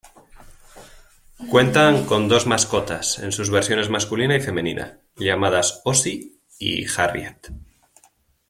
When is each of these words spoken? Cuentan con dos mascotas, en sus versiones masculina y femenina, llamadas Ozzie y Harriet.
Cuentan 1.51 2.07
con 2.07 2.27
dos 2.27 2.47
mascotas, 2.47 3.19
en 3.19 3.31
sus 3.31 3.51
versiones 3.51 3.91
masculina 3.91 4.35
y 4.35 4.39
femenina, 4.41 4.97
llamadas 5.15 5.81
Ozzie 5.85 6.39
y 6.57 6.85
Harriet. 6.91 7.51